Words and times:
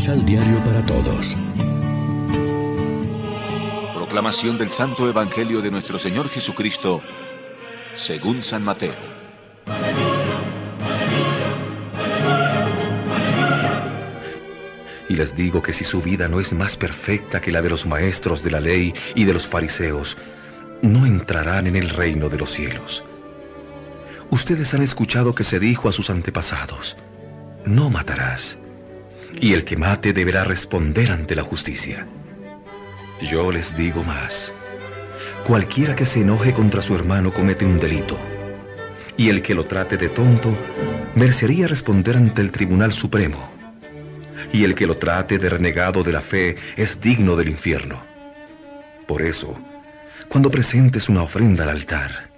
Misal 0.00 0.24
Diario 0.24 0.64
para 0.64 0.82
Todos. 0.86 1.36
Proclamación 3.94 4.56
del 4.56 4.70
Santo 4.70 5.06
Evangelio 5.06 5.60
de 5.60 5.70
nuestro 5.70 5.98
Señor 5.98 6.30
Jesucristo, 6.30 7.02
según 7.92 8.42
San 8.42 8.64
Mateo. 8.64 8.94
Y 15.10 15.16
les 15.16 15.36
digo 15.36 15.60
que 15.60 15.74
si 15.74 15.84
su 15.84 16.00
vida 16.00 16.28
no 16.28 16.40
es 16.40 16.54
más 16.54 16.78
perfecta 16.78 17.42
que 17.42 17.52
la 17.52 17.60
de 17.60 17.68
los 17.68 17.84
maestros 17.84 18.42
de 18.42 18.52
la 18.52 18.60
ley 18.60 18.94
y 19.14 19.26
de 19.26 19.34
los 19.34 19.46
fariseos, 19.46 20.16
no 20.80 21.04
entrarán 21.04 21.66
en 21.66 21.76
el 21.76 21.90
reino 21.90 22.30
de 22.30 22.38
los 22.38 22.52
cielos. 22.52 23.04
Ustedes 24.30 24.72
han 24.72 24.80
escuchado 24.80 25.34
que 25.34 25.44
se 25.44 25.60
dijo 25.60 25.90
a 25.90 25.92
sus 25.92 26.08
antepasados, 26.08 26.96
no 27.66 27.90
matarás, 27.90 28.56
y 29.38 29.52
el 29.52 29.64
que 29.64 29.76
mate 29.76 30.12
deberá 30.12 30.44
responder 30.44 31.12
ante 31.12 31.34
la 31.34 31.42
justicia. 31.42 32.06
Yo 33.22 33.52
les 33.52 33.76
digo 33.76 34.02
más, 34.02 34.54
cualquiera 35.46 35.94
que 35.94 36.06
se 36.06 36.20
enoje 36.20 36.52
contra 36.52 36.82
su 36.82 36.94
hermano 36.94 37.32
comete 37.32 37.64
un 37.64 37.78
delito, 37.78 38.18
y 39.16 39.28
el 39.28 39.42
que 39.42 39.54
lo 39.54 39.66
trate 39.66 39.96
de 39.96 40.08
tonto 40.08 40.56
merecería 41.14 41.66
responder 41.66 42.16
ante 42.16 42.40
el 42.40 42.50
Tribunal 42.50 42.92
Supremo, 42.92 43.50
y 44.52 44.64
el 44.64 44.74
que 44.74 44.86
lo 44.86 44.96
trate 44.96 45.38
de 45.38 45.50
renegado 45.50 46.02
de 46.02 46.12
la 46.12 46.22
fe 46.22 46.56
es 46.76 47.00
digno 47.00 47.36
del 47.36 47.48
infierno. 47.48 48.02
Por 49.06 49.22
eso, 49.22 49.58
cuando 50.28 50.50
presentes 50.50 51.08
una 51.08 51.22
ofrenda 51.22 51.64
al 51.64 51.70
altar, 51.70 52.30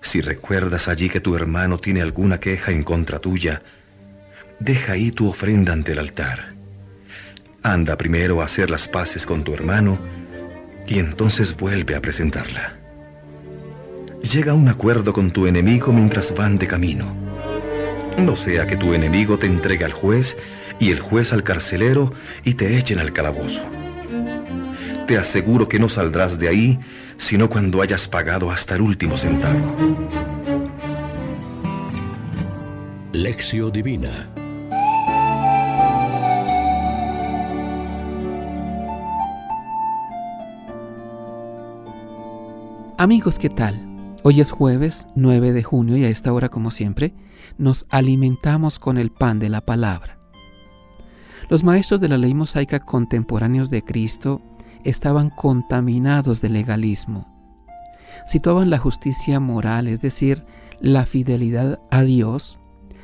si 0.00 0.20
recuerdas 0.20 0.88
allí 0.88 1.10
que 1.10 1.20
tu 1.20 1.36
hermano 1.36 1.78
tiene 1.78 2.00
alguna 2.00 2.40
queja 2.40 2.72
en 2.72 2.84
contra 2.84 3.18
tuya, 3.18 3.62
deja 4.60 4.92
ahí 4.92 5.10
tu 5.10 5.28
ofrenda 5.28 5.72
ante 5.72 5.92
el 5.92 5.98
altar. 5.98 6.54
Anda 7.62 7.96
primero 7.96 8.40
a 8.40 8.44
hacer 8.44 8.70
las 8.70 8.88
paces 8.88 9.26
con 9.26 9.42
tu 9.42 9.52
hermano 9.52 9.98
y 10.86 10.98
entonces 10.98 11.56
vuelve 11.56 11.96
a 11.96 12.00
presentarla. 12.00 12.76
Llega 14.22 14.52
a 14.52 14.54
un 14.54 14.68
acuerdo 14.68 15.12
con 15.12 15.30
tu 15.30 15.46
enemigo 15.46 15.92
mientras 15.92 16.34
van 16.34 16.58
de 16.58 16.66
camino. 16.66 17.14
No 18.18 18.36
sea 18.36 18.66
que 18.66 18.76
tu 18.76 18.94
enemigo 18.94 19.38
te 19.38 19.46
entregue 19.46 19.84
al 19.84 19.92
juez 19.92 20.36
y 20.78 20.90
el 20.90 21.00
juez 21.00 21.32
al 21.32 21.42
carcelero 21.42 22.12
y 22.44 22.54
te 22.54 22.76
echen 22.78 22.98
al 22.98 23.12
calabozo 23.12 23.62
te 25.10 25.18
aseguro 25.18 25.66
que 25.66 25.80
no 25.80 25.88
saldrás 25.88 26.38
de 26.38 26.46
ahí 26.46 26.78
sino 27.18 27.48
cuando 27.48 27.82
hayas 27.82 28.06
pagado 28.06 28.48
hasta 28.48 28.76
el 28.76 28.82
último 28.82 29.18
centavo. 29.18 29.74
Lección 33.12 33.72
Divina 33.72 34.28
Amigos, 43.00 43.38
¿qué 43.38 43.48
tal? 43.48 44.18
Hoy 44.24 44.42
es 44.42 44.50
jueves 44.50 45.06
9 45.14 45.52
de 45.52 45.62
junio 45.62 45.96
y 45.96 46.04
a 46.04 46.10
esta 46.10 46.34
hora, 46.34 46.50
como 46.50 46.70
siempre, 46.70 47.14
nos 47.56 47.86
alimentamos 47.88 48.78
con 48.78 48.98
el 48.98 49.10
pan 49.10 49.38
de 49.38 49.48
la 49.48 49.62
palabra. 49.62 50.18
Los 51.48 51.64
maestros 51.64 52.02
de 52.02 52.10
la 52.10 52.18
ley 52.18 52.34
mosaica 52.34 52.80
contemporáneos 52.80 53.70
de 53.70 53.82
Cristo 53.82 54.42
estaban 54.84 55.30
contaminados 55.30 56.42
de 56.42 56.50
legalismo. 56.50 57.26
Situaban 58.26 58.68
la 58.68 58.76
justicia 58.76 59.40
moral, 59.40 59.88
es 59.88 60.02
decir, 60.02 60.44
la 60.82 61.06
fidelidad 61.06 61.80
a 61.90 62.02
Dios, 62.02 62.58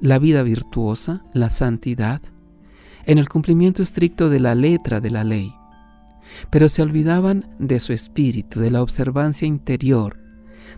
la 0.00 0.18
vida 0.18 0.42
virtuosa, 0.42 1.24
la 1.32 1.48
santidad, 1.48 2.20
en 3.06 3.16
el 3.16 3.30
cumplimiento 3.30 3.82
estricto 3.82 4.28
de 4.28 4.40
la 4.40 4.54
letra 4.54 5.00
de 5.00 5.10
la 5.10 5.24
ley. 5.24 5.57
Pero 6.50 6.68
se 6.68 6.82
olvidaban 6.82 7.54
de 7.58 7.80
su 7.80 7.92
espíritu, 7.92 8.60
de 8.60 8.70
la 8.70 8.82
observancia 8.82 9.46
interior, 9.46 10.18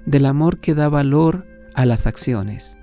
del 0.06 0.27
amor 0.27 0.61
que 0.61 0.75
da 0.75 0.88
valor 0.88 1.47
a 1.75 1.87
las 1.87 2.06
acciones. 2.06 2.78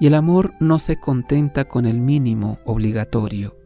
Y 0.00 0.06
el 0.06 0.14
amor 0.14 0.54
no 0.60 0.78
se 0.78 0.96
contenta 0.98 1.66
con 1.66 1.86
el 1.86 2.00
mínimo 2.00 2.58
obligatorio. 2.64 3.56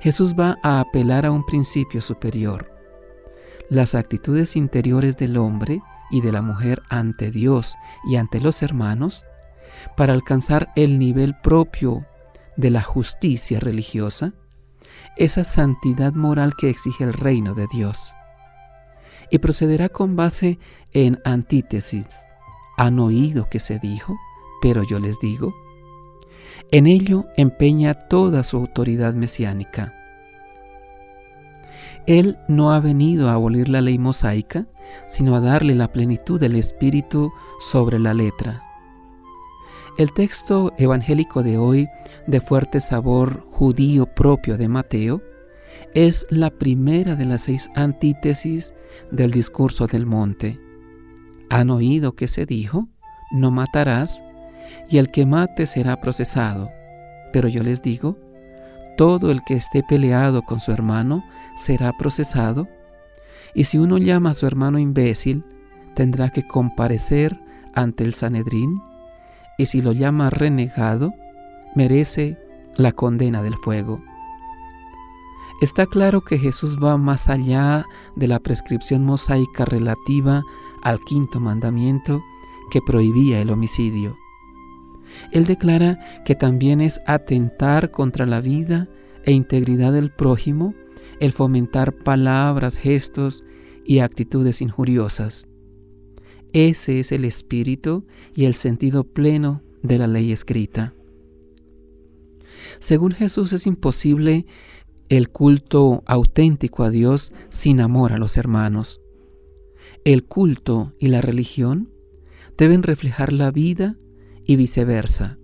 Jesús 0.00 0.34
va 0.38 0.58
a 0.62 0.80
apelar 0.80 1.26
a 1.26 1.30
un 1.30 1.44
principio 1.44 2.00
superior. 2.00 2.70
Las 3.68 3.94
actitudes 3.94 4.56
interiores 4.56 5.16
del 5.16 5.36
hombre 5.36 5.80
y 6.10 6.20
de 6.20 6.32
la 6.32 6.42
mujer 6.42 6.82
ante 6.90 7.30
Dios 7.30 7.74
y 8.04 8.16
ante 8.16 8.40
los 8.40 8.62
hermanos, 8.62 9.24
para 9.96 10.12
alcanzar 10.12 10.70
el 10.76 10.98
nivel 10.98 11.34
propio 11.42 12.06
de 12.56 12.70
la 12.70 12.82
justicia 12.82 13.58
religiosa, 13.60 14.34
esa 15.16 15.44
santidad 15.44 16.12
moral 16.12 16.54
que 16.56 16.70
exige 16.70 17.04
el 17.04 17.12
reino 17.12 17.54
de 17.54 17.66
Dios. 17.72 18.12
Y 19.30 19.38
procederá 19.38 19.88
con 19.88 20.16
base 20.16 20.58
en 20.92 21.20
antítesis. 21.24 22.06
Han 22.76 22.98
oído 22.98 23.48
que 23.50 23.60
se 23.60 23.78
dijo, 23.78 24.16
pero 24.60 24.82
yo 24.82 24.98
les 24.98 25.18
digo, 25.18 25.54
en 26.70 26.86
ello 26.86 27.26
empeña 27.36 27.94
toda 27.94 28.42
su 28.42 28.56
autoridad 28.56 29.14
mesiánica. 29.14 29.94
Él 32.06 32.38
no 32.48 32.72
ha 32.72 32.80
venido 32.80 33.28
a 33.28 33.34
abolir 33.34 33.68
la 33.68 33.80
ley 33.80 33.98
mosaica, 33.98 34.66
sino 35.06 35.36
a 35.36 35.40
darle 35.40 35.74
la 35.74 35.92
plenitud 35.92 36.40
del 36.40 36.56
Espíritu 36.56 37.32
sobre 37.60 37.98
la 37.98 38.14
letra. 38.14 38.71
El 39.98 40.14
texto 40.14 40.72
evangélico 40.78 41.42
de 41.42 41.58
hoy, 41.58 41.86
de 42.26 42.40
fuerte 42.40 42.80
sabor 42.80 43.46
judío 43.50 44.06
propio 44.06 44.56
de 44.56 44.66
Mateo, 44.66 45.20
es 45.92 46.26
la 46.30 46.48
primera 46.48 47.14
de 47.14 47.26
las 47.26 47.42
seis 47.42 47.70
antítesis 47.74 48.72
del 49.10 49.30
discurso 49.30 49.86
del 49.86 50.06
monte. 50.06 50.58
Han 51.50 51.68
oído 51.68 52.14
que 52.14 52.26
se 52.26 52.46
dijo, 52.46 52.88
no 53.32 53.50
matarás, 53.50 54.24
y 54.88 54.96
el 54.96 55.10
que 55.10 55.26
mate 55.26 55.66
será 55.66 56.00
procesado. 56.00 56.70
Pero 57.30 57.48
yo 57.48 57.62
les 57.62 57.82
digo, 57.82 58.18
todo 58.96 59.30
el 59.30 59.42
que 59.44 59.54
esté 59.54 59.82
peleado 59.86 60.40
con 60.40 60.58
su 60.58 60.72
hermano 60.72 61.22
será 61.54 61.92
procesado, 61.98 62.66
y 63.54 63.64
si 63.64 63.76
uno 63.76 63.98
llama 63.98 64.30
a 64.30 64.34
su 64.34 64.46
hermano 64.46 64.78
imbécil, 64.78 65.44
tendrá 65.94 66.30
que 66.30 66.46
comparecer 66.46 67.38
ante 67.74 68.04
el 68.04 68.14
Sanedrín, 68.14 68.80
y 69.58 69.66
si 69.66 69.82
lo 69.82 69.92
llama 69.92 70.30
renegado, 70.30 71.12
merece 71.74 72.38
la 72.76 72.92
condena 72.92 73.42
del 73.42 73.54
fuego. 73.56 74.02
Está 75.60 75.86
claro 75.86 76.22
que 76.22 76.38
Jesús 76.38 76.76
va 76.82 76.96
más 76.96 77.28
allá 77.28 77.86
de 78.16 78.26
la 78.26 78.40
prescripción 78.40 79.04
mosaica 79.04 79.64
relativa 79.64 80.42
al 80.82 80.98
quinto 81.04 81.38
mandamiento 81.38 82.22
que 82.70 82.80
prohibía 82.84 83.40
el 83.40 83.50
homicidio. 83.50 84.16
Él 85.30 85.44
declara 85.44 86.00
que 86.24 86.34
también 86.34 86.80
es 86.80 87.00
atentar 87.06 87.90
contra 87.90 88.26
la 88.26 88.40
vida 88.40 88.88
e 89.24 89.32
integridad 89.32 89.92
del 89.92 90.10
prójimo 90.10 90.74
el 91.20 91.32
fomentar 91.32 91.92
palabras, 91.92 92.76
gestos 92.76 93.44
y 93.84 94.00
actitudes 94.00 94.60
injuriosas. 94.60 95.46
Ese 96.52 97.00
es 97.00 97.12
el 97.12 97.24
espíritu 97.24 98.06
y 98.34 98.44
el 98.44 98.54
sentido 98.54 99.04
pleno 99.04 99.62
de 99.82 99.98
la 99.98 100.06
ley 100.06 100.32
escrita. 100.32 100.94
Según 102.78 103.12
Jesús 103.12 103.52
es 103.52 103.66
imposible 103.66 104.46
el 105.08 105.28
culto 105.28 106.02
auténtico 106.06 106.84
a 106.84 106.90
Dios 106.90 107.32
sin 107.48 107.80
amor 107.80 108.12
a 108.12 108.18
los 108.18 108.36
hermanos. 108.36 109.00
El 110.04 110.24
culto 110.24 110.94
y 110.98 111.08
la 111.08 111.20
religión 111.20 111.90
deben 112.56 112.82
reflejar 112.82 113.32
la 113.32 113.50
vida 113.50 113.96
y 114.44 114.56
viceversa. 114.56 115.38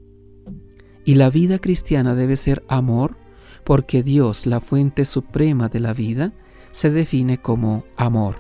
Y 1.05 1.15
la 1.15 1.31
vida 1.31 1.59
cristiana 1.59 2.15
debe 2.15 2.37
ser 2.37 2.65
amor 2.69 3.17
porque 3.65 4.03
Dios, 4.03 4.47
la 4.47 4.61
fuente 4.61 5.05
suprema 5.05 5.69
de 5.69 5.81
la 5.81 5.93
vida, 5.93 6.33
se 6.71 6.91
define 6.91 7.39
como 7.39 7.85
amor. 7.97 8.37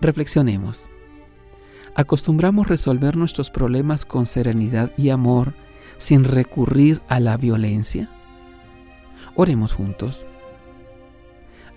Reflexionemos. 0.00 0.90
¿Acostumbramos 1.96 2.68
resolver 2.68 3.16
nuestros 3.16 3.50
problemas 3.50 4.04
con 4.04 4.26
serenidad 4.26 4.92
y 4.96 5.10
amor 5.10 5.54
sin 5.98 6.24
recurrir 6.24 7.02
a 7.08 7.18
la 7.20 7.36
violencia? 7.36 8.08
Oremos 9.34 9.74
juntos. 9.74 10.22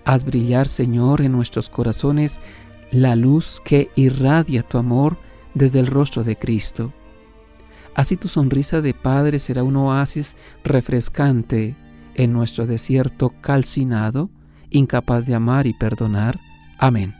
Haz 0.04 0.24
brillar, 0.24 0.68
Señor, 0.68 1.22
en 1.22 1.32
nuestros 1.32 1.68
corazones 1.68 2.40
la 2.90 3.16
luz 3.16 3.60
que 3.64 3.90
irradia 3.96 4.62
tu 4.62 4.78
amor 4.78 5.18
desde 5.54 5.80
el 5.80 5.86
rostro 5.86 6.22
de 6.22 6.36
Cristo 6.36 6.92
Así 7.94 8.16
tu 8.16 8.28
sonrisa 8.28 8.80
de 8.80 8.94
Padre 8.94 9.38
será 9.38 9.64
un 9.64 9.76
oasis 9.76 10.36
refrescante 10.64 11.76
en 12.14 12.32
nuestro 12.32 12.66
desierto 12.66 13.34
calcinado, 13.40 14.30
incapaz 14.70 15.26
de 15.26 15.34
amar 15.34 15.66
y 15.66 15.74
perdonar. 15.74 16.38
Amén. 16.78 17.19